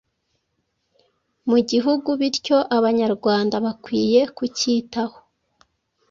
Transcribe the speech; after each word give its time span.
mu 1.49 1.57
gihugu 1.69 2.09
bityo 2.19 2.57
Abanyarwanda 2.77 3.55
bakwiye 3.65 4.21
kucyitaho 4.37 5.17